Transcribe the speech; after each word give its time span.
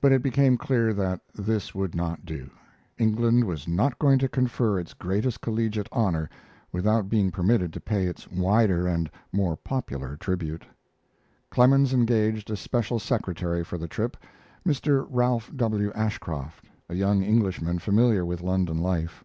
But 0.00 0.12
it 0.12 0.22
became 0.22 0.56
clear 0.56 0.92
that 0.92 1.20
this 1.34 1.74
would 1.74 1.92
not 1.92 2.24
do. 2.24 2.48
England 2.96 3.42
was 3.42 3.66
not 3.66 3.98
going 3.98 4.20
to 4.20 4.28
confer 4.28 4.78
its 4.78 4.94
greatest 4.94 5.40
collegiate 5.40 5.88
honor 5.90 6.30
without 6.70 7.08
being 7.08 7.32
permitted 7.32 7.72
to 7.72 7.80
pay 7.80 8.06
its 8.06 8.30
wider 8.30 8.86
and 8.86 9.10
more 9.32 9.56
popular 9.56 10.16
tribute. 10.16 10.64
Clemens 11.50 11.92
engaged 11.92 12.50
a 12.52 12.56
special 12.56 13.00
secretary 13.00 13.64
for 13.64 13.78
the 13.78 13.88
trip 13.88 14.16
Mr. 14.64 15.04
Ralph 15.10 15.50
W. 15.56 15.90
Ashcroft, 15.92 16.66
a 16.88 16.94
young 16.94 17.24
Englishman 17.24 17.80
familiar 17.80 18.24
with 18.24 18.42
London 18.42 18.78
life. 18.80 19.24